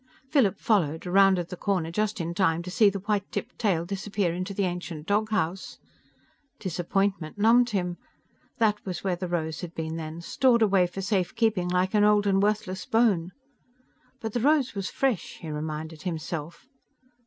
Philip 0.31 0.57
followed, 0.57 1.05
rounded 1.05 1.49
the 1.49 1.55
corner 1.55 1.91
just 1.91 2.19
in 2.19 2.33
time 2.33 2.63
to 2.63 2.71
see 2.71 2.89
the 2.89 3.01
white 3.01 3.31
tipped 3.31 3.59
tail 3.59 3.85
disappear 3.85 4.33
into 4.33 4.51
the 4.51 4.63
ancient 4.63 5.05
dog 5.05 5.29
house. 5.29 5.77
Disappointment 6.59 7.37
numbed 7.37 7.69
him. 7.69 7.97
That 8.57 8.83
was 8.83 9.03
where 9.03 9.15
the 9.15 9.27
rose 9.27 9.61
had 9.61 9.75
been 9.75 9.97
then 9.97 10.21
stored 10.21 10.63
away 10.63 10.87
for 10.87 11.01
safe 11.01 11.35
keeping 11.35 11.67
like 11.69 11.93
an 11.93 12.03
old 12.03 12.25
and 12.25 12.41
worthless 12.41 12.83
bone. 12.83 13.31
But 14.19 14.33
the 14.33 14.39
rose 14.41 14.73
was 14.73 14.89
fresh, 14.89 15.37
he 15.37 15.51
reminded 15.51 16.01
himself. 16.01 16.65